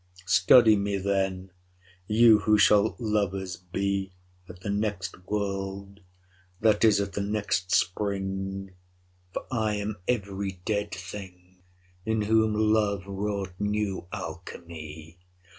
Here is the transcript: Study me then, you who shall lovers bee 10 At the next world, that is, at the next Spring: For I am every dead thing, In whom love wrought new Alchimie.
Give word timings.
Study 0.25 0.75
me 0.75 0.97
then, 0.97 1.51
you 2.07 2.39
who 2.39 2.57
shall 2.57 2.95
lovers 2.97 3.55
bee 3.57 4.13
10 4.47 4.55
At 4.55 4.61
the 4.63 4.71
next 4.71 5.27
world, 5.27 5.99
that 6.59 6.83
is, 6.83 6.99
at 6.99 7.13
the 7.13 7.21
next 7.21 7.69
Spring: 7.71 8.73
For 9.31 9.45
I 9.51 9.75
am 9.75 9.97
every 10.07 10.53
dead 10.65 10.91
thing, 10.91 11.61
In 12.03 12.23
whom 12.23 12.55
love 12.55 13.03
wrought 13.05 13.53
new 13.59 14.07
Alchimie. 14.11 15.19